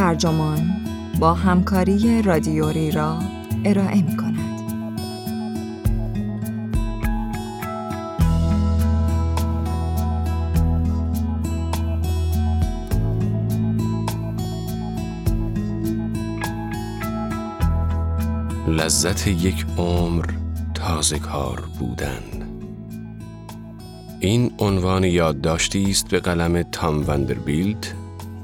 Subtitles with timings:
[0.00, 0.70] ترجمان
[1.18, 3.18] با همکاری رادیوری را
[3.64, 4.60] ارائه می کند.
[18.68, 20.24] لذت یک عمر
[20.74, 22.22] تازه کار بودن
[24.20, 27.94] این عنوان یادداشتی است به قلم تام وندربیلت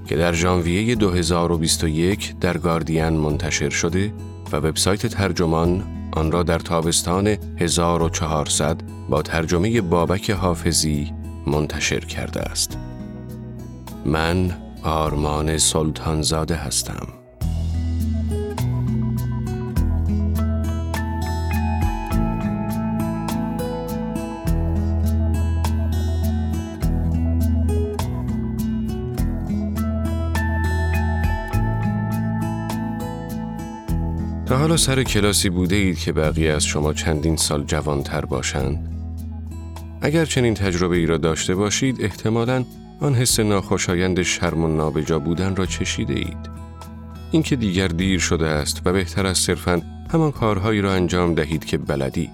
[0.07, 4.13] که در ژانویه 2021 در گاردین منتشر شده
[4.53, 7.27] و وبسایت ترجمان آن را در تابستان
[7.59, 11.13] 1400 با ترجمه بابک حافظی
[11.47, 12.79] منتشر کرده است.
[14.05, 17.07] من آرمان سلطانزاده هستم.
[34.67, 38.89] حالا سر کلاسی بوده اید که بقیه از شما چندین سال جوانتر باشند؟
[40.01, 42.65] اگر چنین تجربه ای را داشته باشید احتمالاً
[43.01, 46.51] آن حس ناخوشایند شرم و نابجا بودن را چشیده اید.
[47.31, 51.79] اینکه دیگر دیر شده است و بهتر از صرفاً همان کارهایی را انجام دهید که
[51.79, 52.31] بلدید.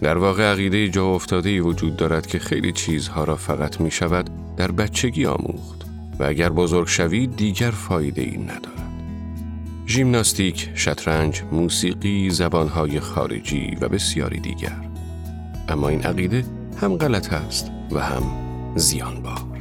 [0.00, 4.30] در واقع عقیده جا افتاده ای وجود دارد که خیلی چیزها را فقط می شود
[4.56, 5.86] در بچگی آموخت
[6.18, 8.91] و اگر بزرگ شوید دیگر فایده ای ندارد.
[9.86, 14.80] ژیمناستیک، شطرنج، موسیقی، زبانهای خارجی و بسیاری دیگر.
[15.68, 16.44] اما این عقیده
[16.80, 18.22] هم غلط است و هم
[18.76, 19.51] زیانبار.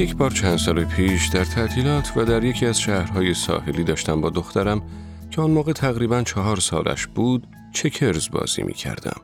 [0.00, 4.30] یک بار چند سال پیش در تعطیلات و در یکی از شهرهای ساحلی داشتم با
[4.30, 4.82] دخترم
[5.30, 9.20] که آن موقع تقریبا چهار سالش بود چکرز بازی می کردم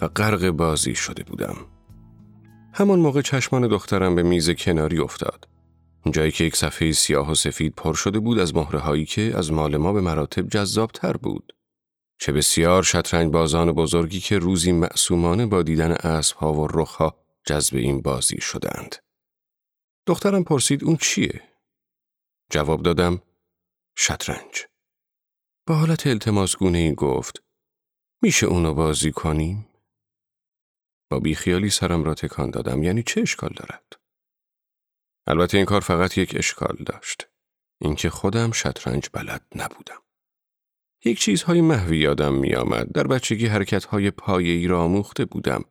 [0.00, 1.56] و غرق بازی شده بودم.
[2.72, 5.48] همان موقع چشمان دخترم به میز کناری افتاد.
[6.10, 9.76] جایی که یک صفحه سیاه و سفید پر شده بود از مهره که از مال
[9.76, 11.52] ما به مراتب جذاب تر بود.
[12.18, 17.16] چه بسیار شطرنج بازان بزرگی که روزی معصومانه با دیدن اسب ها و رخها
[17.46, 19.01] جذب این بازی شدند.
[20.06, 21.42] دخترم پرسید اون چیه؟
[22.50, 23.22] جواب دادم
[23.96, 24.66] شطرنج.
[25.66, 27.42] با حالت التماسگونه ای گفت
[28.22, 29.68] میشه اونو بازی کنیم؟
[31.10, 33.92] با بیخیالی سرم را تکان دادم یعنی چه اشکال دارد؟
[35.26, 37.28] البته این کار فقط یک اشکال داشت.
[37.80, 40.02] اینکه خودم شطرنج بلد نبودم.
[41.04, 42.92] یک چیزهای محوی یادم می آمد.
[42.92, 45.64] در بچگی حرکتهای پایه‌ای را آموخته بودم.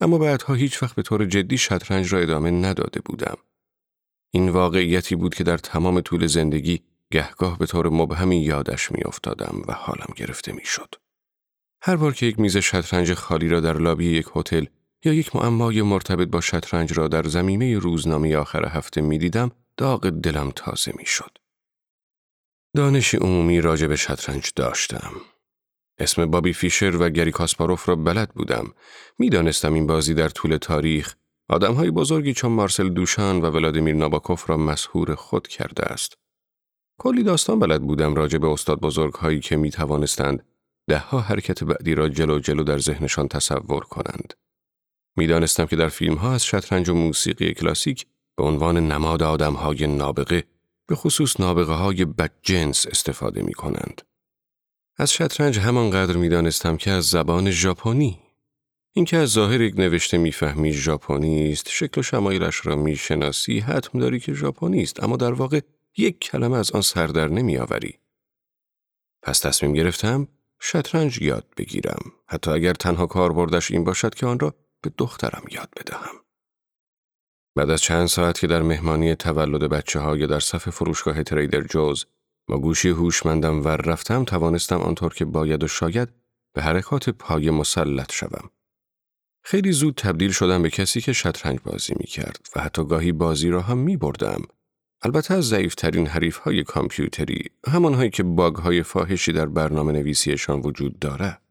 [0.00, 3.36] اما بعدها هیچ وقت به طور جدی شطرنج را ادامه نداده بودم.
[4.30, 9.62] این واقعیتی بود که در تمام طول زندگی گهگاه به طور مبهمی یادش می افتادم
[9.68, 10.94] و حالم گرفته می شد.
[11.82, 14.64] هر بار که یک میز شطرنج خالی را در لابی یک هتل
[15.04, 20.10] یا یک معمای مرتبط با شطرنج را در زمینه روزنامه آخر هفته می دیدم، داغ
[20.10, 21.38] دلم تازه می شد.
[22.76, 25.12] دانش عمومی راجع به شطرنج داشتم.
[25.98, 28.74] اسم بابی فیشر و گری کاسپاروف را بلد بودم.
[29.18, 31.14] می‌دانستم این بازی در طول تاریخ
[31.50, 36.18] های بزرگی چون مارسل دوشان و ولادیمیر ناباکوف را مسهور خود کرده است.
[36.98, 40.46] کلی داستان بلد بودم راجع به استاد بزرگ هایی که می توانستند
[40.88, 44.34] دهها حرکت بعدی را جلو جلو در ذهنشان تصور کنند.
[45.16, 49.86] می‌دانستم که در فیلم ها از شطرنج و موسیقی کلاسیک به عنوان نماد آدم های
[49.86, 50.44] نابغه
[50.86, 54.02] به خصوص نابغه های بدجنس استفاده می کنند.
[54.96, 58.18] از شطرنج همانقدر می دانستم که از زبان ژاپنی
[58.96, 64.20] اینکه از ظاهر یک نوشته می‌فهمی ژاپنی است شکل و شمایلش را می‌شناسی حتم داری
[64.20, 65.60] که ژاپنی است اما در واقع
[65.96, 67.98] یک کلمه از آن سردر نمیآوری.
[69.22, 70.28] پس تصمیم گرفتم
[70.60, 71.98] شطرنج یاد بگیرم.
[72.26, 76.14] حتی اگر تنها کاربردش این باشد که آن را به دخترم یاد بدهم.
[77.56, 81.60] بعد از چند ساعت که در مهمانی تولد بچه ها یا در صف فروشگاه تریدر
[81.60, 82.06] جوز
[82.48, 86.08] با گوشی هوشمندم ور رفتم توانستم آنطور که باید و شاید
[86.54, 88.50] به حرکات پای مسلط شوم.
[89.48, 93.48] خیلی زود تبدیل شدم به کسی که شطرنج بازی می کرد و حتی گاهی بازی
[93.48, 94.42] را هم می بردم.
[95.02, 100.98] البته از ضعیفترین حریف های کامپیوتری، همانهایی که باگ های فاحشی در برنامه نویسیشان وجود
[100.98, 101.42] دارد.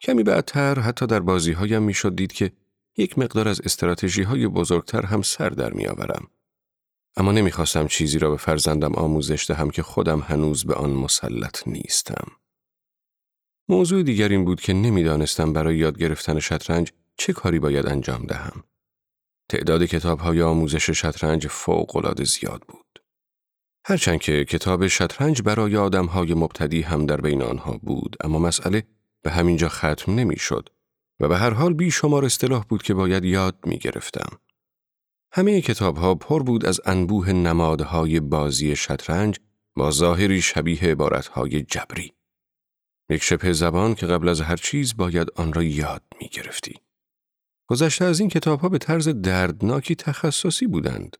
[0.00, 2.52] کمی بعدتر حتی در بازی هایم می شد دید که
[2.96, 6.26] یک مقدار از استراتژی های بزرگتر هم سر در می آورم.
[7.16, 12.26] اما نمی‌خواستم چیزی را به فرزندم آموزش دهم که خودم هنوز به آن مسلط نیستم.
[13.68, 18.64] موضوع دیگر این بود که نمی‌دانستم برای یاد گرفتن شطرنج چه کاری باید انجام دهم.
[19.48, 23.02] تعداد کتاب های آموزش شطرنج فوق زیاد بود.
[23.84, 28.82] هرچند که کتاب شطرنج برای آدم های مبتدی هم در بین آنها بود اما مسئله
[29.22, 30.68] به همینجا ختم نمی‌شد
[31.20, 34.38] و به هر حال بیشمار اصطلاح بود که باید یاد می گرفتم.
[35.32, 39.40] همه کتاب ها پر بود از انبوه نمادهای بازی شطرنج
[39.76, 42.15] با ظاهری شبیه عبارتهای جبری.
[43.10, 46.74] یک شبه زبان که قبل از هر چیز باید آن را یاد می گرفتی.
[47.68, 51.16] گذشته از این کتاب ها به طرز دردناکی تخصصی بودند.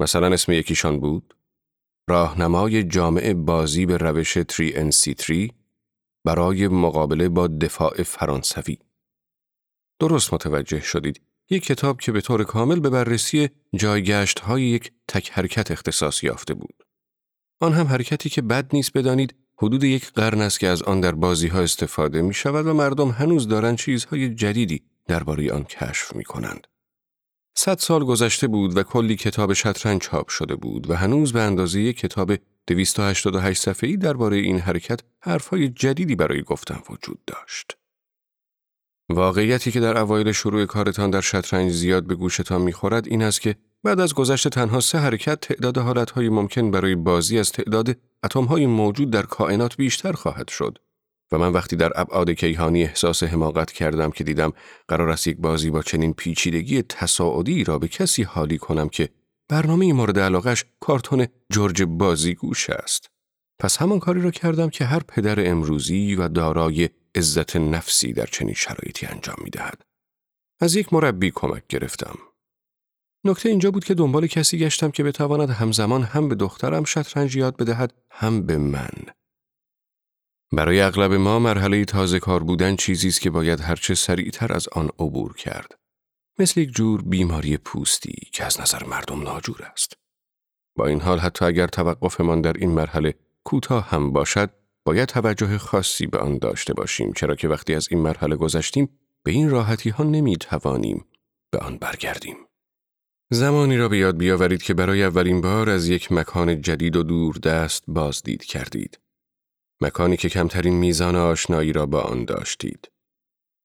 [0.00, 1.34] مثلا اسم یکیشان بود
[2.08, 5.50] راهنمای جامع بازی به روش 3NC3
[6.24, 8.78] برای مقابله با دفاع فرانسوی.
[10.00, 11.20] درست متوجه شدید.
[11.50, 16.54] یک کتاب که به طور کامل به بررسی جایگشت های یک تک حرکت اختصاص یافته
[16.54, 16.82] بود.
[17.60, 21.12] آن هم حرکتی که بد نیست بدانید حدود یک قرن است که از آن در
[21.12, 26.24] بازی ها استفاده می شود و مردم هنوز دارند چیزهای جدیدی درباره آن کشف می
[26.24, 26.66] کنند.
[27.56, 31.80] صد سال گذشته بود و کلی کتاب شطرنج چاپ شده بود و هنوز به اندازه
[31.80, 32.32] یک کتاب
[32.66, 37.76] 288 صفحه‌ای درباره این حرکت حرفهای جدیدی برای گفتن وجود داشت.
[39.08, 43.56] واقعیتی که در اوایل شروع کارتان در شطرنج زیاد به گوشتان می‌خورد این است که
[43.84, 49.10] بعد از گذشت تنها سه حرکت تعداد حالتهای ممکن برای بازی از تعداد اتمهای موجود
[49.10, 50.78] در کائنات بیشتر خواهد شد
[51.32, 54.52] و من وقتی در ابعاد کیهانی احساس حماقت کردم که دیدم
[54.88, 59.08] قرار است یک بازی با چنین پیچیدگی تصاعدی را به کسی حالی کنم که
[59.48, 63.10] برنامه مورد علاقش کارتون جورج بازیگوش است.
[63.60, 68.54] پس همان کاری را کردم که هر پدر امروزی و دارای عزت نفسی در چنین
[68.54, 69.82] شرایطی انجام می دهد.
[70.60, 72.18] از یک مربی کمک گرفتم.
[73.28, 77.56] نکته اینجا بود که دنبال کسی گشتم که بتواند همزمان هم به دخترم شطرنج یاد
[77.56, 78.90] بدهد هم به من.
[80.52, 84.90] برای اغلب ما مرحله تازه کار بودن چیزی است که باید هرچه سریعتر از آن
[84.98, 85.78] عبور کرد.
[86.38, 89.92] مثل یک جور بیماری پوستی که از نظر مردم ناجور است.
[90.76, 93.14] با این حال حتی اگر توقفمان در این مرحله
[93.44, 94.50] کوتاه هم باشد،
[94.84, 99.30] باید توجه خاصی به آن داشته باشیم چرا که وقتی از این مرحله گذشتیم به
[99.30, 101.04] این راحتی ها نمی توانیم
[101.50, 102.47] به آن برگردیم.
[103.30, 107.36] زمانی را به یاد بیاورید که برای اولین بار از یک مکان جدید و دور
[107.36, 108.98] دست بازدید کردید.
[109.80, 112.90] مکانی که کمترین میزان آشنایی را با آن داشتید.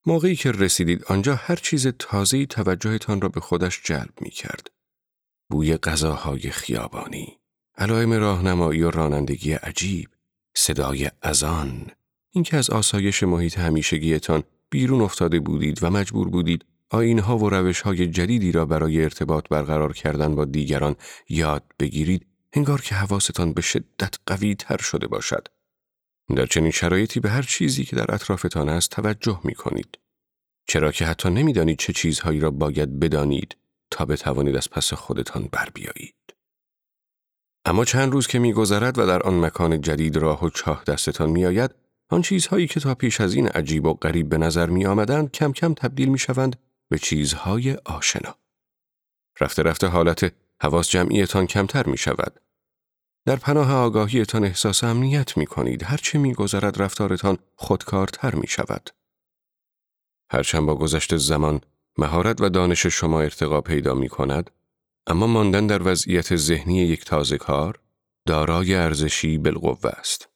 [0.05, 4.71] موقعی که رسیدید آنجا هر چیز تازه‌ای توجهتان را به خودش جلب می کرد.
[5.49, 7.39] بوی غذاهای خیابانی،
[7.77, 10.09] علائم راهنمایی و رانندگی عجیب،
[10.55, 11.87] صدای اذان،
[12.31, 18.51] اینکه از آسایش محیط همیشگیتان بیرون افتاده بودید و مجبور بودید آینها و روشهای جدیدی
[18.51, 20.95] را برای ارتباط برقرار کردن با دیگران
[21.29, 22.25] یاد بگیرید
[22.55, 25.47] هنگار که حواستان به شدت قوی تر شده باشد.
[26.35, 29.99] در چنین شرایطی به هر چیزی که در اطرافتان است توجه می کنید.
[30.67, 33.57] چرا که حتی نمی‌دانید چه چیزهایی را باید بدانید
[33.91, 36.15] تا بتوانید از پس خودتان بر بیایید.
[37.65, 41.71] اما چند روز که میگذرد و در آن مکان جدید راه و چاه دستتان میآید
[42.09, 45.51] آن چیزهایی که تا پیش از این عجیب و غریب به نظر می آمدند کم
[45.51, 46.55] کم تبدیل می شوند
[46.93, 48.35] به چیزهای آشنا.
[49.39, 52.39] رفته رفته حالت حواس جمعیتان کمتر می شود.
[53.25, 55.83] در پناه آگاهیتان احساس امنیت می کنید.
[55.83, 58.89] هرچه می گذرد رفتارتان خودکارتر می شود.
[60.31, 61.61] هرچند با گذشت زمان
[61.97, 64.51] مهارت و دانش شما ارتقا پیدا می کند،
[65.07, 67.79] اما ماندن در وضعیت ذهنی یک تازه کار
[68.27, 70.29] دارای ارزشی بالقوه است.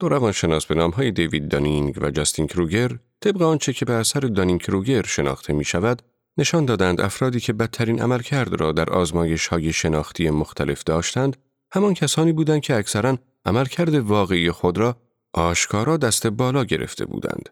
[0.00, 4.60] دو روانشناس به های دیوید دانینگ و جاستین کروگر طبق آنچه که به اثر دانینگ
[4.60, 6.02] کروگر شناخته می شود
[6.36, 11.36] نشان دادند افرادی که بدترین عملکرد را در آزمایش های شناختی مختلف داشتند
[11.72, 14.96] همان کسانی بودند که اکثرا عملکرد واقعی خود را
[15.32, 17.48] آشکارا دست بالا گرفته بودند.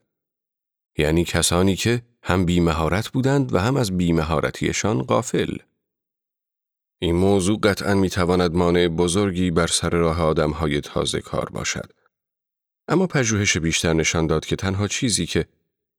[0.99, 5.57] یعنی کسانی که هم بیمهارت بودند و هم از بیمهارتیشان غافل.
[6.99, 11.96] این موضوع قطعا می تواند مانع بزرگی بر سر راه آدم های تازه کار باشد.
[12.89, 15.47] اما پژوهش بیشتر نشان داد که تنها چیزی که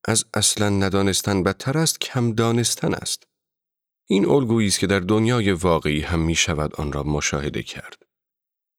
[0.05, 3.23] از اصلا ندانستن بدتر است کم دانستن است.
[4.07, 8.03] این الگویی است که در دنیای واقعی هم می شود آن را مشاهده کرد.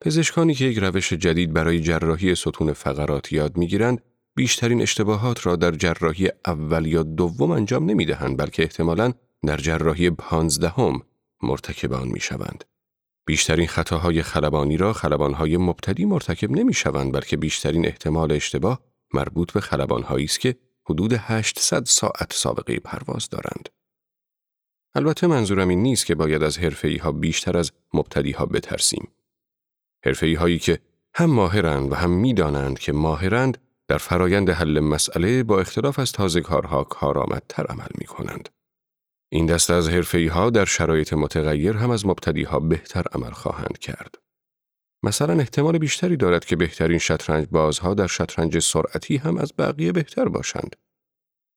[0.01, 4.03] پزشکانی که یک روش جدید برای جراحی ستون فقرات یاد می‌گیرند
[4.35, 9.13] بیشترین اشتباهات را در جراحی اول یا دوم انجام نمی دهند بلکه احتمالاً
[9.47, 11.03] در جراحی پانزدهم
[11.43, 12.65] مرتکب آن می شوند.
[13.29, 18.81] بیشترین خطاهای خلبانی را خلبانهای مبتدی مرتکب نمی شوند بلکه بیشترین احتمال اشتباه
[19.15, 20.57] مربوط به خلبانهایی است که
[20.91, 23.69] حدود 800 ساعت سابقه پرواز دارند.
[24.95, 29.09] البته منظورم این نیست که باید از حرفه‌ای ها بیشتر از مبتدی ها بترسیم.
[30.05, 30.79] حرفه‌ای هایی که
[31.15, 33.59] هم ماهرند و هم می‌دانند که ماهرند
[33.89, 38.49] در فرایند حل مسئله با اختلاف از تازه کارها کارآمدتر عمل می کنند.
[39.31, 43.79] این دست از حرفه‌ای ها در شرایط متغیر هم از مبتدی ها بهتر عمل خواهند
[43.79, 44.15] کرد.
[45.03, 50.29] مثلا احتمال بیشتری دارد که بهترین شطرنج بازها در شطرنج سرعتی هم از بقیه بهتر
[50.29, 50.77] باشند.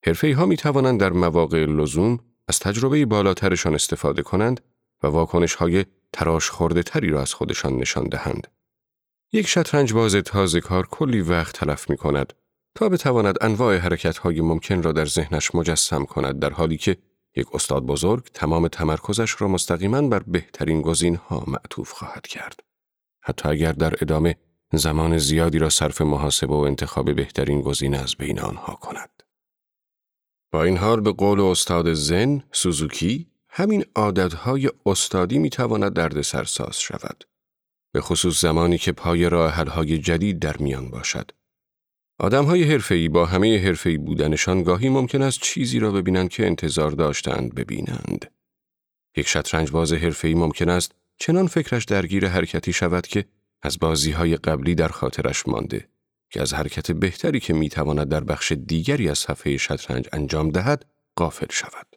[0.06, 4.62] حرفه ها می توانند در مواقع لزوم از تجربه بالاترشان استفاده کنند
[5.04, 8.48] و واکنش های تراش خورده تری را از خودشان نشان دهند.
[9.34, 12.34] یک شطرنج باز تازه کار کلی وقت تلف می کند
[12.76, 16.98] تا بتواند انواع حرکت های ممکن را در ذهنش مجسم کند در حالی که
[17.36, 22.60] یک استاد بزرگ تمام تمرکزش را مستقیما بر بهترین گزین ها معطوف خواهد کرد.
[23.22, 24.38] حتی اگر در ادامه
[24.74, 29.24] زمان زیادی را صرف محاسبه و انتخاب بهترین گزینه از بین آنها کند.
[30.52, 36.80] با این حال به قول استاد زن، سوزوکی، همین عادتهای استادی می تواند درد سرساز
[36.80, 37.24] شود.
[37.94, 41.32] به خصوص زمانی که پای راه حلهای جدید در میان باشد.
[42.22, 46.92] آدم های حرفه‌ای با همه حرفه‌ای بودنشان گاهی ممکن است چیزی را ببینند که انتظار
[46.92, 48.32] داشتند ببینند.
[49.18, 53.26] یک شطرنج باز حرفه‌ای ممکن است چنان فکرش درگیر حرکتی شود که
[53.62, 55.88] از بازی های قبلی در خاطرش مانده
[56.30, 60.86] که از حرکت بهتری که می‌تواند در بخش دیگری از صفحه شطرنج انجام دهد
[61.16, 61.88] قافل شود.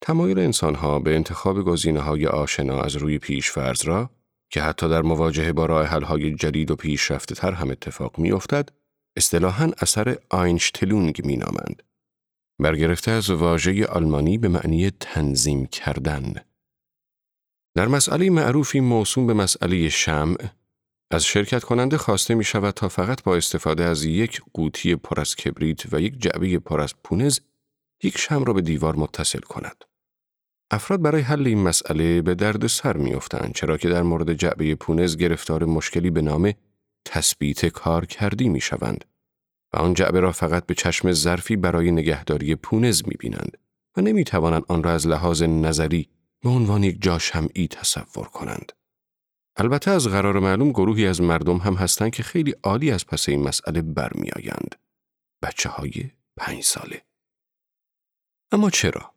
[0.00, 4.10] تمایل انسانها به انتخاب گزینه های آشنا از روی پیشفرض را
[4.50, 8.79] که حتی در مواجهه با راه های جدید و پیشرفته تر هم اتفاق میافتد
[9.16, 11.82] اصطلاحاً اثر آینشتلونگ مینامند.
[12.60, 16.34] برگرفته از واژه آلمانی به معنی تنظیم کردن
[17.74, 20.36] در مسئله معروفی موسوم به مسئله شمع
[21.10, 25.36] از شرکت کننده خواسته می شود تا فقط با استفاده از یک قوطی پر از
[25.36, 27.40] کبریت و یک جعبه پر از پونز
[28.02, 29.84] یک شمع را به دیوار متصل کند.
[30.70, 34.74] افراد برای حل این مسئله به درد سر می افتند چرا که در مورد جعبه
[34.74, 36.52] پونز گرفتار مشکلی به نام
[37.04, 39.04] تثبیت کار کردی می شوند
[39.72, 43.56] و آن جعبه را فقط به چشم ظرفی برای نگهداری پونز می بینند
[43.96, 46.08] و نمی توانند آن را از لحاظ نظری
[46.42, 48.72] به عنوان یک جا شمعی تصور کنند.
[49.56, 53.42] البته از قرار معلوم گروهی از مردم هم هستند که خیلی عالی از پس این
[53.42, 54.74] مسئله برمیآیند.
[55.42, 57.02] بچه های پنج ساله.
[58.52, 59.14] اما چرا؟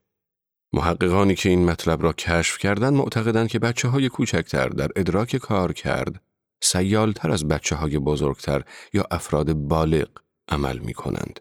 [0.74, 5.74] محققانی که این مطلب را کشف کردند معتقدند که بچه های کوچکتر در ادراک کار
[5.74, 6.22] کرد
[6.64, 10.08] سیالتر از بچه های بزرگتر یا افراد بالغ
[10.48, 11.40] عمل می کنند.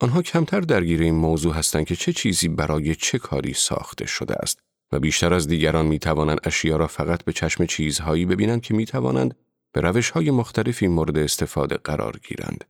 [0.00, 4.60] آنها کمتر درگیر این موضوع هستند که چه چیزی برای چه کاری ساخته شده است
[4.92, 8.84] و بیشتر از دیگران می توانند اشیا را فقط به چشم چیزهایی ببینند که می
[8.84, 9.34] توانند
[9.72, 12.64] به روش های مختلفی مورد استفاده قرار گیرند.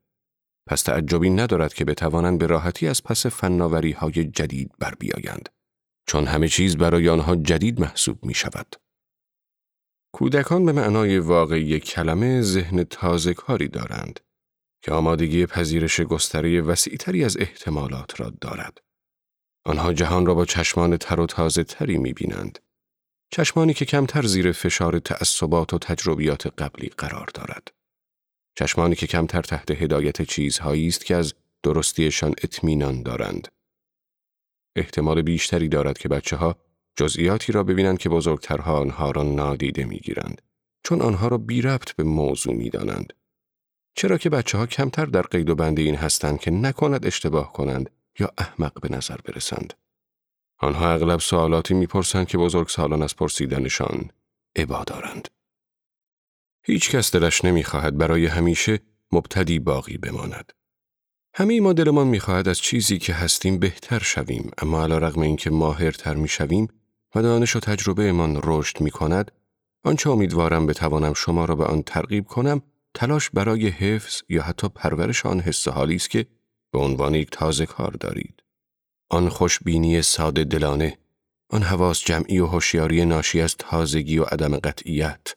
[0.66, 5.48] پس تعجبی ندارد که بتوانند به راحتی از پس فناوری های جدید بر بیایند.
[6.06, 8.76] چون همه چیز برای آنها جدید محسوب می شود.
[10.14, 14.20] کودکان به معنای واقعی کلمه ذهن تازه کاری دارند
[14.82, 18.78] که آمادگی پذیرش گستره وسیعتری از احتمالات را دارد.
[19.64, 22.58] آنها جهان را با چشمان تر و تازه تری می بینند.
[23.30, 27.68] چشمانی که کمتر زیر فشار تعصبات و تجربیات قبلی قرار دارد.
[28.58, 33.48] چشمانی که کمتر تحت هدایت چیزهایی است که از درستیشان اطمینان دارند.
[34.76, 36.56] احتمال بیشتری دارد که بچه ها
[36.96, 40.42] جزئیاتی را ببینند که بزرگترها آنها را نادیده می گیرند.
[40.84, 43.12] چون آنها را بی ربط به موضوع می دانند.
[43.94, 47.90] چرا که بچه ها کمتر در قید و بند این هستند که نکند اشتباه کنند
[48.18, 49.74] یا احمق به نظر برسند.
[50.58, 54.10] آنها اغلب سوالاتی می‌پرسند که بزرگ سالان از پرسیدنشان
[54.56, 55.28] عبا دارند.
[56.64, 58.80] هیچ کس دلش نمی‌خواهد برای همیشه
[59.12, 60.52] مبتدی باقی بماند.
[61.34, 66.14] همه ما دلمان می‌خواهد از چیزی که هستیم بهتر شویم اما علا رغم اینکه ماهرتر
[66.14, 66.68] می‌شویم
[67.14, 69.30] و دانش و تجربه من رشد می کند
[69.84, 72.62] آنچه امیدوارم بتوانم شما را به آن ترغیب کنم
[72.94, 76.26] تلاش برای حفظ یا حتی پرورش آن حس حالی است که
[76.72, 78.42] به عنوان یک تازه کار دارید.
[79.10, 80.98] آن خوشبینی ساده دلانه،
[81.50, 85.34] آن حواس جمعی و هوشیاری ناشی از تازگی و عدم قطعیت،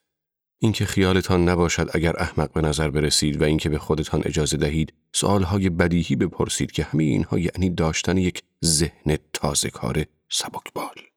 [0.60, 5.70] اینکه خیالتان نباشد اگر احمق به نظر برسید و اینکه به خودتان اجازه دهید سوالهای
[5.70, 11.15] بدیهی بپرسید که همه اینها یعنی داشتن یک ذهن تازه کار سبکبال.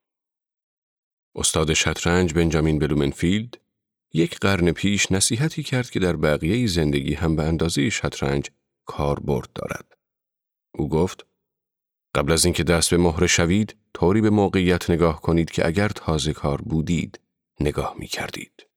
[1.35, 3.57] استاد شطرنج بنجامین بلومنفیلد
[4.13, 8.49] یک قرن پیش نصیحتی کرد که در بقیه زندگی هم به اندازه شطرنج
[8.85, 9.97] کاربرد دارد.
[10.75, 11.25] او گفت
[12.15, 16.33] قبل از اینکه دست به مهره شوید طوری به موقعیت نگاه کنید که اگر تازه
[16.33, 17.19] کار بودید
[17.59, 18.67] نگاه می کردید.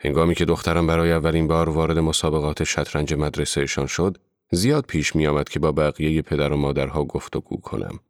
[0.00, 4.18] هنگامی که دخترم برای اولین بار وارد مسابقات شطرنج مدرسهشان شد،
[4.50, 8.00] زیاد پیش می آمد که با بقیه پدر و مادرها گفتگو کنم.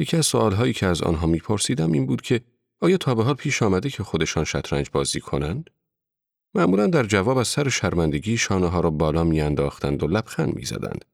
[0.00, 2.40] یکی از سوالهایی که از آنها میپرسیدم این بود که
[2.80, 5.70] آیا تا به حال پیش آمده که خودشان شطرنج بازی کنند؟
[6.54, 11.04] معمولا در جواب از سر شرمندگی شانه ها را بالا میانداختند و لبخند می‌زدند.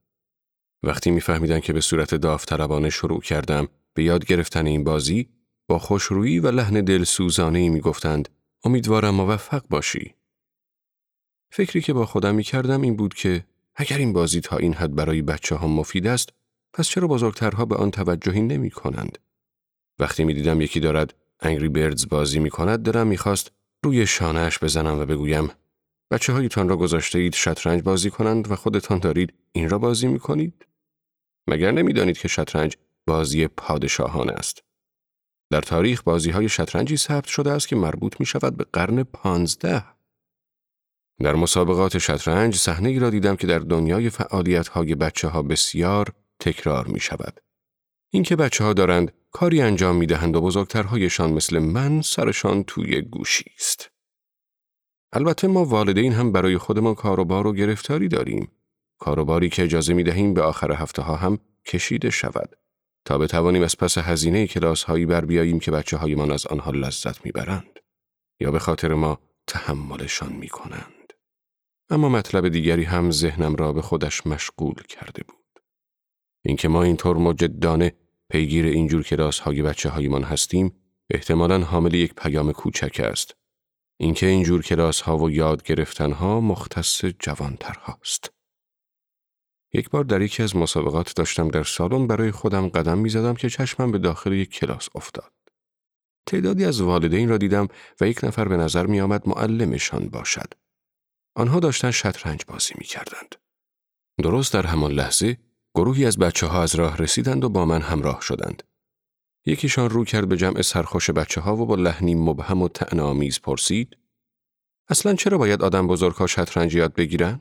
[0.82, 5.28] وقتی میفهمیدند که به صورت داوطلبانه شروع کردم به یاد گرفتن این بازی
[5.68, 8.28] با خوشرویی و لحن دل سوزانه ای می‌گفتند
[8.64, 10.14] امیدوارم موفق باشی.
[11.52, 13.44] فکری که با خودم می کردم این بود که
[13.76, 16.32] اگر این بازی تا این حد برای بچه ها مفید است
[16.76, 19.18] پس چرا بزرگترها به آن توجهی نمی کنند؟
[19.98, 23.52] وقتی می دیدم یکی دارد انگری بردز بازی می کند دلم می خواست
[23.84, 25.50] روی شانهش بزنم و بگویم
[26.10, 30.18] بچه هایتان را گذاشته اید شطرنج بازی کنند و خودتان دارید این را بازی می
[30.18, 30.66] کنید؟
[31.46, 34.62] مگر نمی‌دانید که شطرنج بازی پادشاهان است؟
[35.50, 39.84] در تاریخ بازی های شطرنجی ثبت شده است که مربوط می شود به قرن پانزده.
[41.22, 46.12] در مسابقات شطرنج صحنه ای را دیدم که در دنیای فعالیت های بچه ها بسیار
[46.40, 47.40] تکرار می شود.
[48.10, 53.50] اینکه بچه ها دارند کاری انجام می دهند و بزرگترهایشان مثل من سرشان توی گوشی
[53.58, 53.90] است.
[55.12, 58.48] البته ما والدین هم برای خودمان کاروبار و گرفتاری داریم.
[58.98, 62.56] کاروباری که اجازه می دهیم به آخر هفته ها هم کشیده شود.
[63.04, 67.24] تا بتوانیم از پس هزینه کلاس هایی بر بیاییم که بچه هایمان از آنها لذت
[67.24, 67.78] می‌برند
[68.40, 71.12] یا به خاطر ما تحملشان می کنند.
[71.90, 75.45] اما مطلب دیگری هم ذهنم را به خودش مشغول کرده بود.
[76.46, 77.92] اینکه ما اینطور مجدانه
[78.30, 80.72] پیگیر اینجور کلاس های بچه هایمان هستیم
[81.10, 83.34] احتمالا حامل یک پیام کوچک است.
[84.00, 88.32] اینکه اینجور کلاس ها و یاد گرفتن ها مختص جوانتر هاست.
[89.72, 93.50] یک بار در یکی از مسابقات داشتم در سالن برای خودم قدم می زدم که
[93.50, 95.32] چشمم به داخل یک کلاس افتاد.
[96.26, 97.68] تعدادی از والدین را دیدم
[98.00, 100.54] و یک نفر به نظر می آمد معلمشان باشد.
[101.34, 103.34] آنها داشتن شطرنج بازی می کردند.
[104.22, 105.38] درست در همان لحظه
[105.76, 108.62] گروهی از بچه ها از راه رسیدند و با من همراه شدند.
[109.46, 113.96] یکیشان رو کرد به جمع سرخوش بچه ها و با لحنی مبهم و تعنامیز پرسید
[114.88, 117.40] اصلا چرا باید آدم بزرگها شطرنج یاد بگیرن؟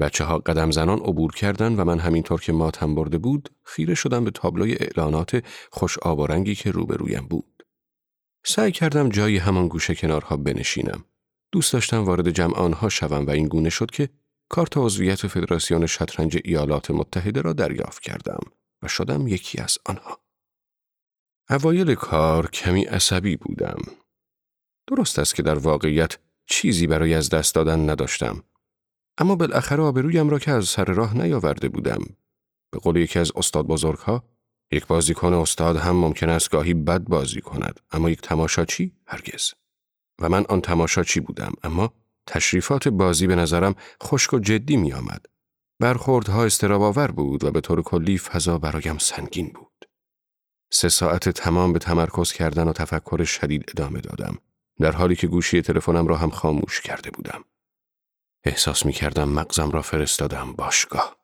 [0.00, 4.24] بچه ها قدم زنان عبور کردند و من همینطور که ماتم برده بود خیره شدم
[4.24, 7.62] به تابلوی اعلانات خوش آب و رنگی که روبرویم بود.
[8.44, 11.04] سعی کردم جای همان گوشه کنارها بنشینم.
[11.52, 14.08] دوست داشتم وارد جمع آنها شوم و این گونه شد که
[14.48, 18.40] کارت عضویت فدراسیون شطرنج ایالات متحده را دریافت کردم
[18.82, 20.20] و شدم یکی از آنها.
[21.50, 23.78] اوایل کار کمی عصبی بودم.
[24.86, 28.42] درست است که در واقعیت چیزی برای از دست دادن نداشتم
[29.18, 32.04] اما بالاخره آبرویم را که از سر راه نیاورده بودم.
[32.70, 34.24] به قول یکی از استاد بزرگها،
[34.72, 39.52] یک بازیکن استاد هم ممکن است گاهی بد بازی کند، اما یک تماشاچی هرگز.
[40.18, 41.92] و من آن تماشاچی بودم، اما
[42.26, 45.26] تشریفات بازی به نظرم خشک و جدی می آمد.
[45.80, 49.88] برخوردها استراباور بود و به طور کلی فضا برایم سنگین بود.
[50.72, 54.38] سه ساعت تمام به تمرکز کردن و تفکر شدید ادامه دادم،
[54.80, 57.44] در حالی که گوشی تلفنم را هم خاموش کرده بودم.
[58.44, 61.16] احساس می کردم مغزم را فرستادم باشگاه.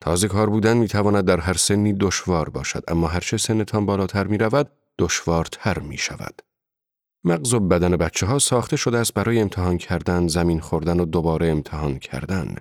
[0.00, 4.38] تازه کار بودن می تواند در هر سنی دشوار باشد اما هرچه سنتان بالاتر می
[4.38, 6.42] رود دشوارتر می شود.
[7.24, 11.48] مغز و بدن بچه ها ساخته شده است برای امتحان کردن، زمین خوردن و دوباره
[11.48, 12.56] امتحان کردن.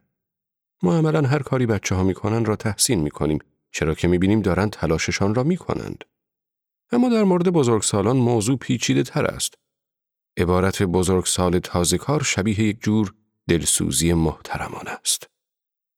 [0.83, 3.39] ما عملا هر کاری بچه ها می را تحسین می کنیم
[3.71, 6.03] چرا که می بینیم دارند تلاششان را می کنند.
[6.91, 9.53] اما در مورد بزرگسالان موضوع پیچیده تر است.
[10.37, 13.13] عبارت بزرگسال تازه کار شبیه یک جور
[13.49, 15.29] دلسوزی محترمان است.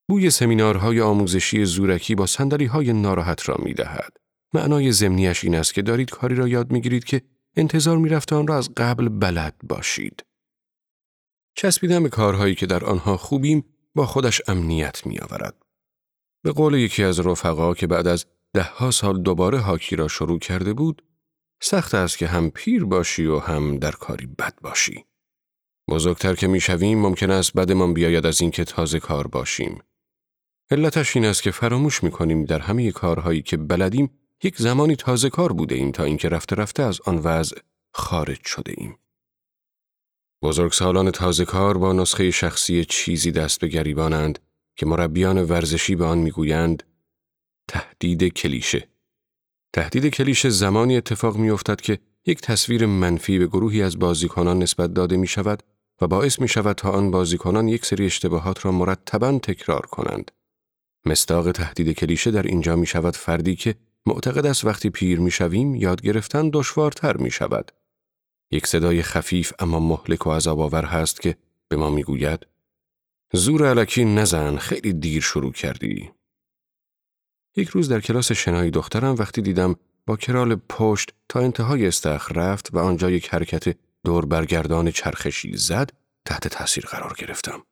[0.10, 4.18] بوی سمینارهای آموزشی زورکی با سندلی های ناراحت را می دهد.
[4.54, 7.22] معنای زمینیش این است که دارید کاری را یاد می گیرید که
[7.58, 10.26] انتظار می آن را از قبل بلد باشید.
[11.56, 13.66] چسبیدن به کارهایی که در آنها خوبیم
[13.96, 15.66] با خودش امنیت می آورد.
[16.44, 20.74] به قول یکی از رفقا که بعد از دهها سال دوباره هاکی را شروع کرده
[20.74, 21.04] بود،
[21.62, 25.06] سخت است که هم پیر باشی و هم در کاری بد باشی.
[25.90, 29.82] بزرگتر که می‌شویم ممکن است بدمان بیاید از اینکه تازه کار باشیم.
[30.72, 34.10] علتش این است که فراموش می‌کنیم در همه کارهایی که بلدیم
[34.44, 37.58] یک زمانی تازه کار بوده ایم تا اینکه رفته رفته از آن وضع
[37.94, 38.98] خارج شده ایم.
[40.42, 44.40] بزرگسالان تازه کار با نسخه شخصی چیزی دست به گریبانند
[44.76, 46.84] که مربیان ورزشی به آن می‌گویند
[47.68, 48.88] تهدید کلیشه.
[49.74, 55.18] تهدید کلیشه زمانی اتفاق میافتد که یک تصویر منفی به گروهی از بازیکنان نسبت داده
[55.18, 55.64] می شود
[56.02, 60.32] و باعث می شود تا آن بازیکنان یک سری اشتباهات را مرتبا تکرار کنند.
[61.06, 63.76] مستاق تهدید کلیشه در اینجا می شود فردی که
[64.08, 67.72] معتقد است وقتی پیر می شویم یاد گرفتن دشوارتر می شود.
[68.52, 72.48] یک صدای خفیف اما مهلک و عذاب آور هست که به ما می گوید
[73.34, 76.12] زور علکی نزن خیلی دیر شروع کردی.
[77.56, 82.74] یک روز در کلاس شنایی دخترم وقتی دیدم با کرال پشت تا انتهای استخر رفت
[82.74, 85.92] و آنجا یک حرکت دور برگردان چرخشی زد
[86.26, 87.64] تحت تاثیر قرار گرفتم.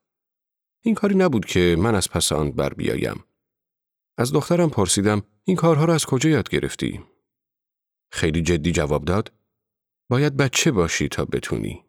[0.81, 3.23] این کاری نبود که من از پس آن بر بیایم.
[4.17, 7.03] از دخترم پرسیدم این کارها را از کجا یاد گرفتی؟
[8.11, 9.31] خیلی جدی جواب داد
[10.09, 11.85] باید بچه باشی تا بتونی.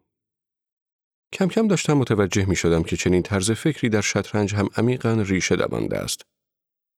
[1.33, 5.55] کم کم داشتم متوجه می شدم که چنین طرز فکری در شطرنج هم عمیقا ریشه
[5.55, 6.21] دوانده است.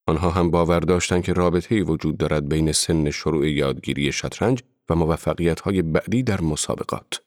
[0.08, 5.60] آنها هم باور داشتند که رابطه وجود دارد بین سن شروع یادگیری شطرنج و موفقیت
[5.60, 7.22] های بعدی در مسابقات.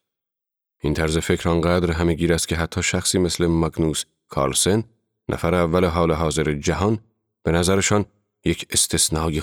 [0.80, 4.84] این طرز فکر آنقدر همه گیر است که حتی شخصی مثل ماگنوس کارلسن
[5.28, 6.98] نفر اول حال حاضر جهان
[7.42, 8.04] به نظرشان
[8.44, 9.42] یک استثنای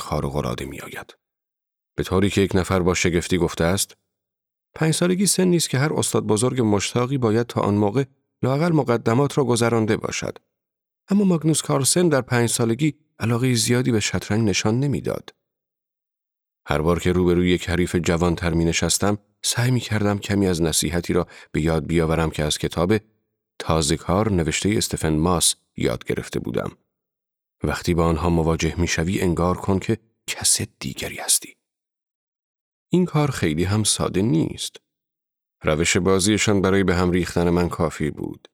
[0.68, 1.18] می آید.
[1.96, 3.98] به طوری که یک نفر با شگفتی گفته است
[4.76, 8.04] پنج سالگی سن نیست که هر استاد بزرگ مشتاقی باید تا آن موقع
[8.44, 10.38] لاقل مقدمات را گذرانده باشد.
[11.10, 15.36] اما ماگنوس کارلسن در پنج سالگی علاقه زیادی به شطرنج نشان نمی‌داد.
[16.66, 21.14] هر بار که روبروی یک حریف جوان می نشستم، سعی می کردم کمی از نصیحتی
[21.14, 22.98] را به یاد بیاورم که از کتاب
[23.60, 26.72] تازه کار نوشته استفن ماس یاد گرفته بودم.
[27.64, 31.56] وقتی با آنها مواجه می شوی انگار کن که کس دیگری هستی.
[32.90, 34.78] این کار خیلی هم ساده نیست.
[35.64, 38.48] روش بازیشان برای به هم ریختن من کافی بود.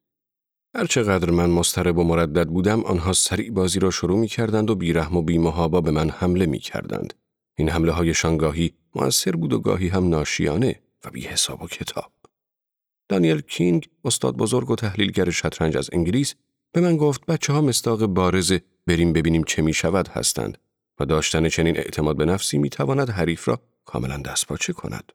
[0.75, 5.17] هرچقدر من مسترب و مردد بودم آنها سریع بازی را شروع می کردند و بیرحم
[5.17, 7.13] و بیمهابا به من حمله می کردند.
[7.57, 12.11] این حمله های شانگاهی موثر بود و گاهی هم ناشیانه و بی حساب و کتاب.
[13.09, 16.35] دانیل کینگ استاد بزرگ و تحلیلگر شطرنج از انگلیس
[16.71, 18.53] به من گفت بچه ها مستاق بارز
[18.87, 20.57] بریم ببینیم چه می شود هستند
[20.99, 25.11] و داشتن چنین اعتماد به نفسی می تواند حریف را کاملا دستپاچه کند.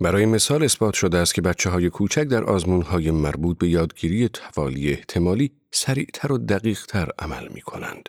[0.00, 4.28] برای مثال اثبات شده است که بچه های کوچک در آزمون های مربوط به یادگیری
[4.28, 8.08] توالی احتمالی سریعتر و دقیقتر عمل می کنند.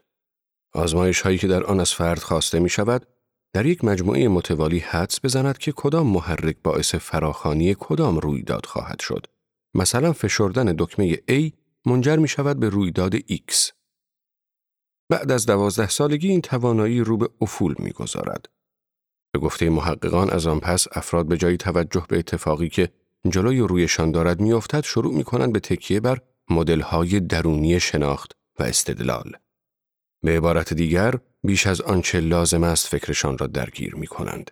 [0.74, 3.08] آزمایش هایی که در آن از فرد خواسته می شود،
[3.54, 9.26] در یک مجموعه متوالی حدس بزند که کدام محرک باعث فراخانی کدام رویداد خواهد شد.
[9.74, 11.52] مثلا فشردن دکمه A
[11.86, 13.72] منجر می شود به رویداد X.
[15.10, 18.50] بعد از دوازده سالگی این توانایی رو به افول می گذارد.
[19.32, 22.90] به گفته محققان از آن پس افراد به جای توجه به اتفاقی که
[23.30, 29.32] جلوی رویشان دارد میافتد شروع می کنند به تکیه بر مدل‌های درونی شناخت و استدلال.
[30.24, 34.52] به عبارت دیگر بیش از آنچه لازم است فکرشان را درگیر می کنند.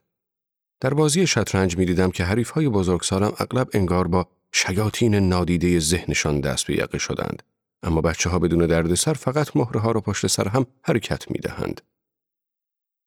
[0.79, 6.41] در بازی شطرنج می دیدم که حریف های بزرگسالم اغلب انگار با شیاطین نادیده ذهنشان
[6.41, 7.43] دست به یقه شدند.
[7.83, 11.81] اما بچه ها بدون دردسر فقط مهره ها را پشت سر هم حرکت می دهند.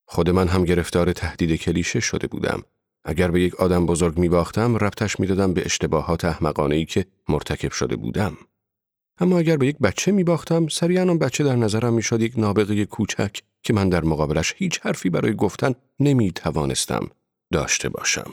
[0.06, 2.62] خود من هم گرفتار تهدید کلیشه شده بودم.
[3.04, 7.06] اگر به یک آدم بزرگ می باختم ربطش می دادم به اشتباهات احمقانه ای که
[7.28, 8.37] مرتکب شده بودم.
[9.20, 12.32] اما اگر به یک بچه می باختم سریعا آن بچه در نظرم می شد یک
[12.37, 17.10] نابغه کوچک که من در مقابلش هیچ حرفی برای گفتن نمی توانستم
[17.52, 18.32] داشته باشم.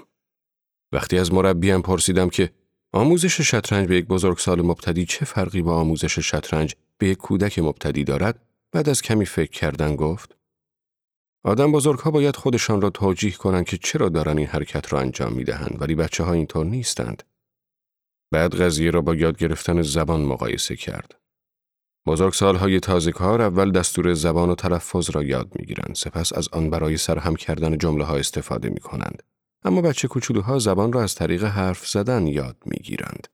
[0.92, 2.52] وقتی از مربیم پرسیدم که
[2.94, 8.04] آموزش شطرنج به یک بزرگسال مبتدی چه فرقی با آموزش شطرنج به یک کودک مبتدی
[8.04, 8.40] دارد
[8.72, 10.38] بعد از کمی فکر کردن گفت
[11.44, 15.44] آدم بزرگها باید خودشان را توجیه کنند که چرا دارن این حرکت را انجام می
[15.44, 17.24] دهند ولی بچه ها اینطور نیستند.
[18.32, 21.16] بعد قضیه را با یاد گرفتن زبان مقایسه کرد.
[22.06, 25.96] بزرگ سالهای تازه کار اول دستور زبان و تلفظ را یاد می گیرند.
[25.96, 29.24] سپس از آن برای سرهم کردن جمله ها استفاده می کنند.
[29.64, 33.28] اما بچه کوچولوها زبان را از طریق حرف زدن یاد می گیرند.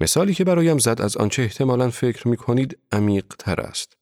[0.00, 3.96] مثالی که برایم زد از آنچه احتمالا فکر می کنید عمیق تر است.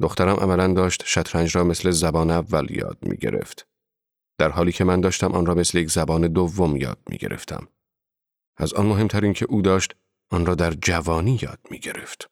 [0.00, 3.66] دخترم عملا داشت شطرنج را مثل زبان اول یاد می گرفت.
[4.38, 7.68] در حالی که من داشتم آن را مثل یک زبان دوم یاد می گرفتم.
[8.56, 9.94] از آن مهمترین که او داشت
[10.30, 12.30] آن را در جوانی یاد می گرفت.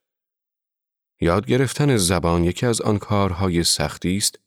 [1.20, 4.38] یاد گرفتن زبان یکی از آن کارهای سختی است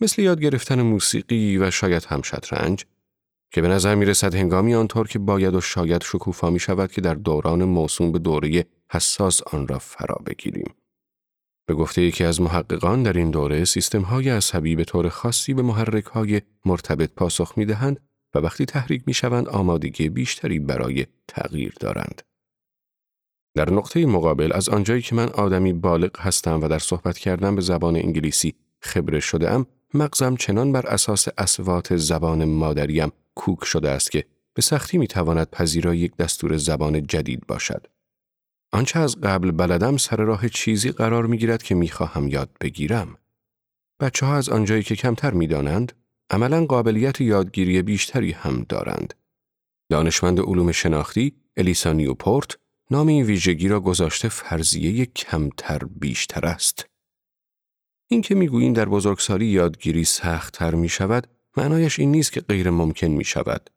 [0.00, 2.84] مثل یاد گرفتن موسیقی و شاید هم شطرنج
[3.50, 7.00] که به نظر می رسد هنگامی آنطور که باید و شاید شکوفا می شود که
[7.00, 10.74] در دوران موسوم به دوره حساس آن را فرا بگیریم.
[11.66, 15.62] به گفته یکی از محققان در این دوره سیستم های عصبی به طور خاصی به
[15.62, 18.00] محرک های مرتبط پاسخ می دهند
[18.34, 22.22] و وقتی تحریک می شوند آمادگی بیشتری برای تغییر دارند.
[23.54, 27.60] در نقطه مقابل از آنجایی که من آدمی بالغ هستم و در صحبت کردن به
[27.60, 34.10] زبان انگلیسی خبره شده ام، مغزم چنان بر اساس اسوات زبان مادریم کوک شده است
[34.10, 34.24] که
[34.54, 37.86] به سختی می تواند پذیرای یک دستور زبان جدید باشد.
[38.72, 43.18] آنچه از قبل بلدم سر راه چیزی قرار می گیرد که می خواهم یاد بگیرم.
[44.00, 45.92] بچه ها از آنجایی که کمتر می دانند،
[46.30, 49.14] عملا قابلیت یادگیری بیشتری هم دارند.
[49.90, 52.58] دانشمند علوم شناختی الیسا نیوپورت
[52.90, 56.86] نام این ویژگی را گذاشته فرضیه کمتر بیشتر است.
[58.10, 61.26] این که می‌گوییم در بزرگسالی یادگیری سخت تر می شود،
[61.58, 63.70] معنایش این نیست که غیر ممکن می شود.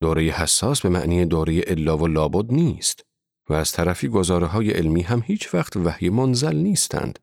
[0.00, 3.04] دوره حساس به معنی دوره الا و لابد نیست
[3.48, 7.18] و از طرفی گزاره های علمی هم هیچ وقت وحی منزل نیستند.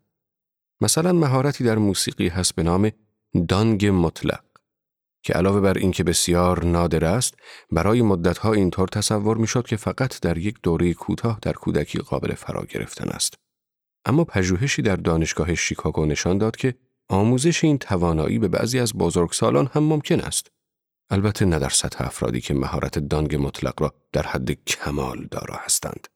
[0.81, 2.91] مثلا مهارتی در موسیقی هست به نام
[3.47, 4.43] دانگ مطلق
[5.23, 7.35] که علاوه بر اینکه بسیار نادر است
[7.71, 12.65] برای مدتها اینطور تصور می‌شد که فقط در یک دوره کوتاه در کودکی قابل فرا
[12.65, 13.33] گرفتن است
[14.05, 16.75] اما پژوهشی در دانشگاه شیکاگو نشان داد که
[17.09, 20.47] آموزش این توانایی به بعضی از بزرگسالان هم ممکن است
[21.09, 26.07] البته نه در سطح افرادی که مهارت دانگ مطلق را در حد کمال دارا هستند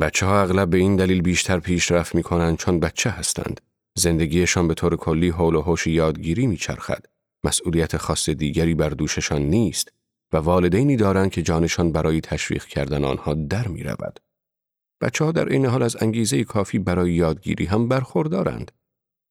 [0.00, 3.60] بچه ها اغلب به این دلیل بیشتر پیشرفت می کنند چون بچه هستند
[3.98, 7.06] زندگیشان به طور کلی حول و حوش یادگیری میچرخد
[7.44, 9.92] مسئولیت خاص دیگری بر دوششان نیست
[10.32, 14.20] و والدینی دارند که جانشان برای تشویق کردن آنها در می رود.
[15.00, 18.72] بچه ها در این حال از انگیزه کافی برای یادگیری هم برخوردارند.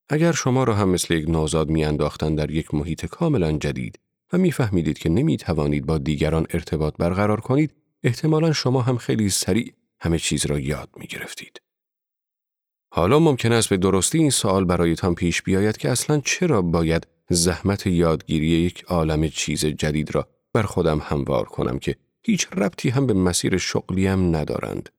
[0.10, 4.00] اگر شما را هم مثل یک نوزاد میانداختند در یک محیط کاملا جدید
[4.34, 7.72] و میفهمیدید که نمی توانید با دیگران ارتباط برقرار کنید،
[8.04, 11.62] احتمالا شما هم خیلی سریع همه چیز را یاد می گرفتید.
[12.94, 17.88] حالا ممکن است به درستی این سوال برایتان پیش بیاید که اصلا چرا باید زحمت
[17.88, 23.14] یادگیری یک عالم چیز جدید را بر خودم هموار کنم که هیچ ربطی هم به
[23.14, 24.90] مسیر شغلیم ندارند.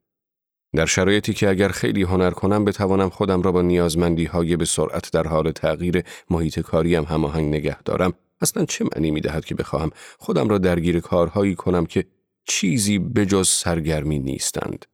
[0.77, 5.13] در شرایطی که اگر خیلی هنر کنم بتوانم خودم را با نیازمندی های به سرعت
[5.13, 9.91] در حال تغییر محیط کاریم هماهنگ نگه دارم اصلا چه معنی می دهد که بخواهم
[10.19, 12.05] خودم را درگیر کارهایی کنم که
[12.45, 14.87] چیزی بجز سرگرمی نیستند.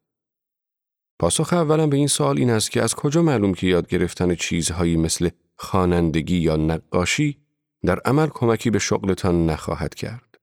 [1.19, 4.97] پاسخ اولم به این سوال این است که از کجا معلوم که یاد گرفتن چیزهایی
[4.97, 7.39] مثل خوانندگی یا نقاشی
[7.85, 10.39] در عمل کمکی به شغلتان نخواهد کرد.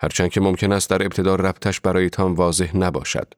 [0.00, 3.34] هرچند که ممکن است در ابتدا ربطش برایتان واضح نباشد.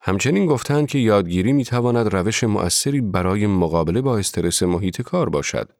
[0.00, 5.72] همچنین گفتند که یادگیری می تواند روش مؤثری برای مقابله با استرس محیط کار باشد.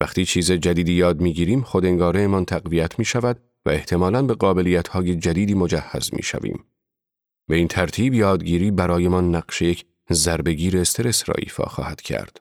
[0.00, 4.88] وقتی چیز جدیدی یاد می گیریم خود انگاره تقویت می شود و احتمالاً به قابلیت
[4.88, 6.64] های جدیدی مجهز می شویم.
[7.48, 12.40] به این ترتیب یادگیری برایمان نقش یک ضربگیر استرس را ایفا خواهد کرد.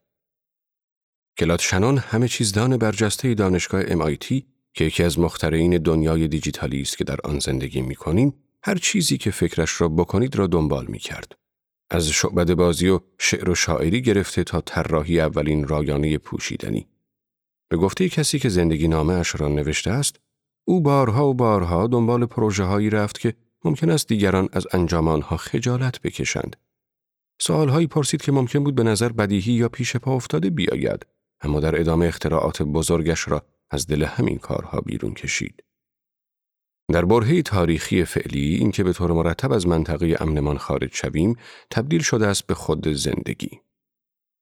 [1.37, 4.41] کلات شنون همه چیزدان برجسته دانشگاه MIT
[4.73, 8.33] که یکی از مخترعین دنیای دیجیتالی است که در آن زندگی می کنیم،
[8.63, 11.36] هر چیزی که فکرش را بکنید را دنبال می کرد.
[11.89, 16.88] از شعبد بازی و شعر و شاعری گرفته تا طراحی اولین رایانه پوشیدنی.
[17.69, 20.19] به گفته کسی که زندگی نامه اش را نوشته است،
[20.65, 23.34] او بارها و بارها دنبال پروژه هایی رفت که
[23.65, 26.56] ممکن است دیگران از انجام آنها خجالت بکشند.
[27.41, 31.06] سوالهایی پرسید که ممکن بود به نظر بدیهی یا پیش پا افتاده بیاید،
[31.41, 35.63] اما در ادامه اختراعات بزرگش را از دل همین کارها بیرون کشید.
[36.91, 41.36] در برهه تاریخی فعلی اینکه به طور مرتب از منطقه امنمان خارج شویم
[41.69, 43.62] تبدیل شده است به خود زندگی.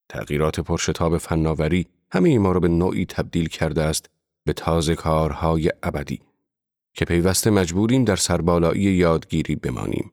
[0.10, 4.10] تغییرات پرشتاب فناوری همه ما را به نوعی تبدیل کرده است
[4.46, 6.22] به تازه کارهای ابدی.
[6.94, 10.12] که پیوسته مجبوریم در سربالایی یادگیری بمانیم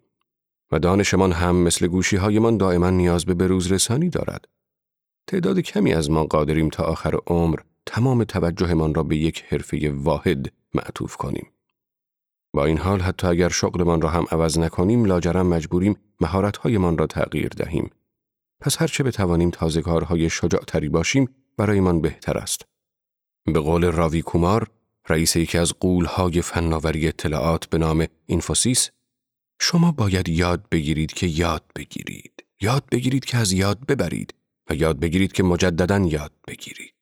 [0.72, 4.48] و دانشمان هم مثل گوشی هایمان دائما نیاز به بروز رسانی دارد.
[5.26, 10.52] تعداد کمی از ما قادریم تا آخر عمر تمام توجهمان را به یک حرفه واحد
[10.74, 11.46] معطوف کنیم.
[12.56, 17.48] با این حال حتی اگر شغلمان را هم عوض نکنیم لاجرم مجبوریم مهارتهایمان را تغییر
[17.48, 17.90] دهیم.
[18.60, 22.62] پس هرچه بتوانیم تازه کارهای شجاعتری باشیم برایمان بهتر است.
[23.44, 24.70] به قول راوی کومار
[25.08, 28.90] رئیس یکی از قولهای فناوری اطلاعات به نام اینفوسیس
[29.60, 34.34] شما باید یاد بگیرید که یاد بگیرید یاد بگیرید که از یاد ببرید
[34.70, 36.94] و یاد بگیرید که مجددا یاد بگیرید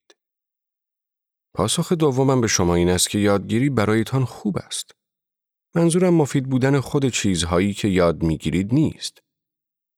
[1.55, 5.04] پاسخ دومم به شما این است که یادگیری برایتان خوب است
[5.77, 9.19] منظورم مفید بودن خود چیزهایی که یاد می‌گیرید نیست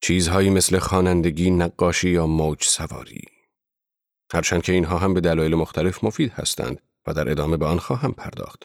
[0.02, 3.22] چیزهایی مثل خوانندگی، نقاشی یا موج سواری
[4.32, 8.12] هرچند که اینها هم به دلایل مختلف مفید هستند و در ادامه به آن خواهم
[8.12, 8.62] پرداخت.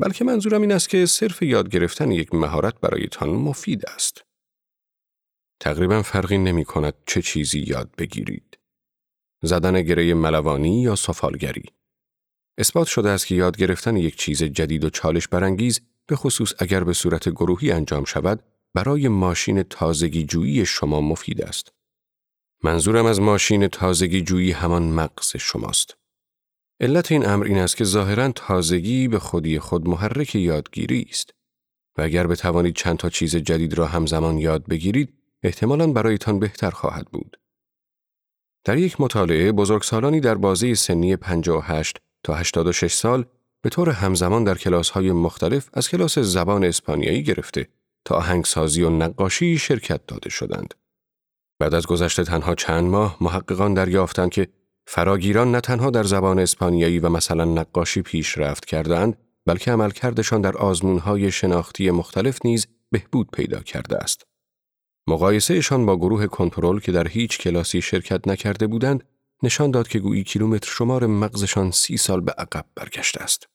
[0.00, 4.24] بلکه منظورم این است که صرف یاد گرفتن یک مهارت برایتان مفید است.
[5.60, 8.58] تقریبا فرقی نمی کند چه چیزی یاد بگیرید.
[9.42, 11.64] زدن گره ملوانی یا سفالگری.
[12.58, 15.80] اثبات شده است که یاد گرفتن یک چیز جدید و چالش برانگیز
[16.10, 18.42] به خصوص اگر به صورت گروهی انجام شود
[18.74, 21.72] برای ماشین تازگی جویی شما مفید است.
[22.64, 25.96] منظورم از ماشین تازگی جویی همان مغز شماست.
[26.80, 31.30] علت این امر این است که ظاهرا تازگی به خودی خود محرک یادگیری است
[31.98, 37.06] و اگر بتوانید چند تا چیز جدید را همزمان یاد بگیرید احتمالاً برایتان بهتر خواهد
[37.06, 37.36] بود.
[38.64, 43.24] در یک مطالعه بزرگسالانی در بازه سنی 58 تا 86 سال
[43.62, 47.68] به طور همزمان در کلاس‌های مختلف از کلاس زبان اسپانیایی گرفته
[48.04, 50.74] تا آهنگسازی و نقاشی شرکت داده شدند.
[51.58, 54.48] بعد از گذشته تنها چند ماه محققان دریافتند که
[54.86, 61.32] فراگیران نه تنها در زبان اسپانیایی و مثلا نقاشی پیشرفت کردند بلکه عملکردشان در آزمونهای
[61.32, 64.22] شناختی مختلف نیز بهبود پیدا کرده است.
[65.08, 69.04] مقایسهشان با گروه کنترل که در هیچ کلاسی شرکت نکرده بودند
[69.42, 73.48] نشان داد که گویی کیلومتر شمار مغزشان سی سال به عقب برگشته است.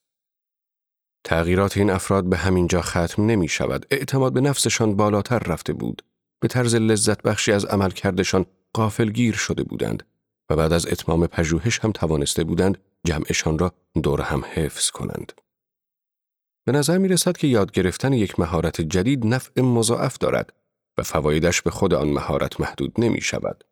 [1.23, 3.85] تغییرات این افراد به همین جا ختم نمی شود.
[3.91, 6.01] اعتماد به نفسشان بالاتر رفته بود.
[6.39, 10.03] به طرز لذت بخشی از عملکردشان قافلگیر شده بودند
[10.49, 15.31] و بعد از اتمام پژوهش هم توانسته بودند جمعشان را دور هم حفظ کنند.
[16.65, 20.53] به نظر می رسد که یاد گرفتن یک مهارت جدید نفع مضاعف دارد
[20.97, 23.63] و فوایدش به خود آن مهارت محدود نمی شود.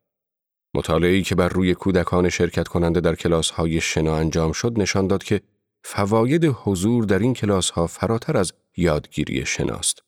[0.73, 5.23] مطالعه‌ای که بر روی کودکان شرکت کننده در کلاس های شنا انجام شد نشان داد
[5.23, 5.41] که
[5.83, 10.03] فواید حضور در این کلاس ها فراتر از یادگیری شناست.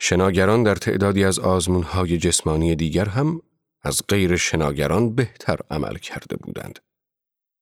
[0.00, 3.42] شناگران در تعدادی از آزمون های جسمانی دیگر هم
[3.82, 6.78] از غیر شناگران بهتر عمل کرده بودند.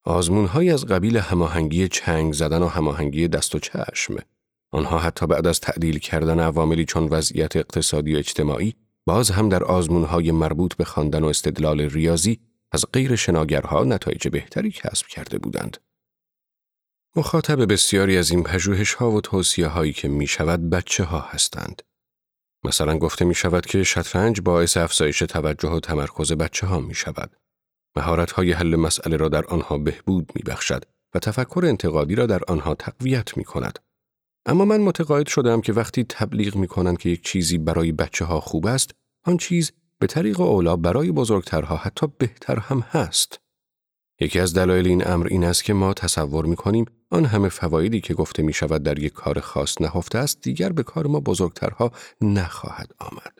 [0.03, 4.15] آزمون های از قبیل هماهنگی چنگ زدن و هماهنگی دست و چشم
[4.71, 9.63] آنها حتی بعد از تعدیل کردن عواملی چون وضعیت اقتصادی و اجتماعی باز هم در
[9.63, 12.39] های مربوط به خواندن و استدلال ریاضی
[12.71, 15.77] از غیر شناگرها نتایج بهتری کسب کرده بودند.
[17.15, 21.81] مخاطب بسیاری از این پژوهش ها و توصیه هایی که می شود بچه ها هستند.
[22.63, 27.37] مثلا گفته می شود که شطرنج باعث افزایش توجه و تمرکز بچه ها می شود.
[27.95, 30.85] مهارت های حل مسئله را در آنها بهبود می بخشد
[31.15, 33.79] و تفکر انتقادی را در آنها تقویت می کند.
[34.45, 38.39] اما من متقاعد شدم که وقتی تبلیغ می کنند که یک چیزی برای بچه ها
[38.39, 38.91] خوب است،
[39.25, 43.39] آن چیز به طریق اولا برای بزرگترها حتی بهتر هم هست.
[44.21, 48.01] یکی از دلایل این امر این است که ما تصور می کنیم آن همه فوایدی
[48.01, 51.91] که گفته می شود در یک کار خاص نهفته است دیگر به کار ما بزرگترها
[52.21, 53.39] نخواهد آمد.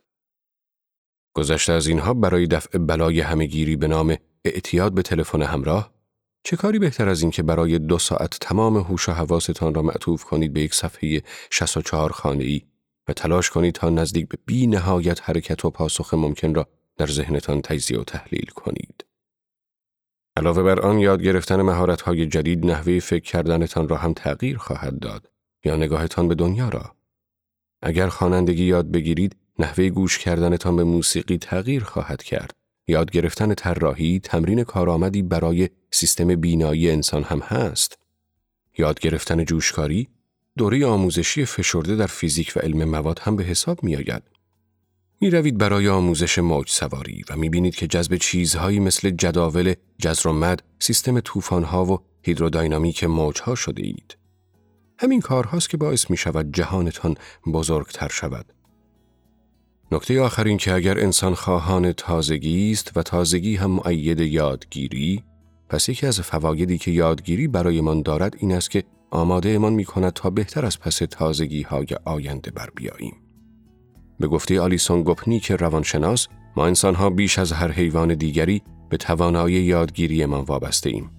[1.35, 5.93] گذشته از اینها برای دفع بلای همهگیری به نام اعتیاد به تلفن همراه
[6.43, 10.23] چه کاری بهتر از این که برای دو ساعت تمام هوش و حواستان را معطوف
[10.23, 12.61] کنید به یک صفحه 64 خانه ای
[13.07, 17.61] و تلاش کنید تا نزدیک به بی نهایت حرکت و پاسخ ممکن را در ذهنتان
[17.61, 19.05] تجزیه و تحلیل کنید.
[20.37, 25.31] علاوه بر آن یاد گرفتن مهارت‌های جدید نحوه فکر کردنتان را هم تغییر خواهد داد
[25.65, 26.95] یا نگاهتان به دنیا را.
[27.81, 32.60] اگر خوانندگی یاد بگیرید نحوه گوش کردنتان به موسیقی تغییر خواهد کرد.
[32.87, 37.97] یاد گرفتن طراحی تمرین کارآمدی برای سیستم بینایی انسان هم هست.
[38.77, 40.07] یاد گرفتن جوشکاری
[40.57, 44.23] دوره آموزشی فشرده در فیزیک و علم مواد هم به حساب می آید.
[45.21, 50.29] می روید برای آموزش موج سواری و می بینید که جذب چیزهایی مثل جداول جزر
[50.29, 54.17] و مد، سیستم طوفان‌ها و هیدرودینامیک موجها شده اید.
[54.99, 57.15] همین کارهاست که باعث می شود جهانتان
[57.53, 58.53] بزرگتر شود.
[59.93, 65.23] نکته آخرین که اگر انسان خواهان تازگی است و تازگی هم معید یادگیری،
[65.69, 70.13] پس یکی از فوایدی که یادگیری برایمان دارد این است که آماده امان می کند
[70.13, 73.13] تا بهتر از پس تازگی های آینده بر بیاییم.
[74.19, 79.55] به گفته آلیسون گپنیک روانشناس، ما انسان ها بیش از هر حیوان دیگری به توانایی
[79.55, 81.11] یادگیری ما وابسته ایم.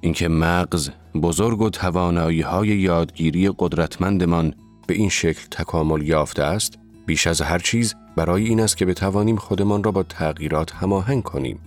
[0.00, 0.90] اینکه مغز
[1.22, 4.54] بزرگ و توانایی های یادگیری قدرتمندمان
[4.86, 9.36] به این شکل تکامل یافته است، بیش از هر چیز برای این است که بتوانیم
[9.36, 11.58] خودمان را با تغییرات هماهنگ کنیم.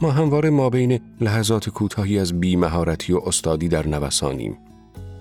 [0.00, 4.58] ما همواره ما بین لحظات کوتاهی از بیمهارتی و استادی در نوسانیم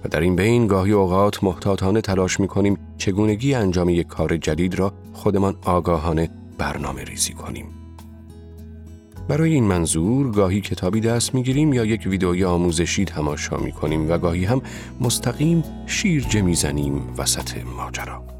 [0.05, 4.75] و در این بین گاهی اوقات محتاطانه تلاش می کنیم چگونگی انجام یک کار جدید
[4.75, 7.65] را خودمان آگاهانه برنامه ریزی کنیم.
[9.27, 14.11] برای این منظور گاهی کتابی دست می گیریم یا یک ویدئوی آموزشی تماشا می کنیم
[14.11, 14.61] و گاهی هم
[15.01, 18.32] مستقیم شیرجه می زنیم وسط ماجرا.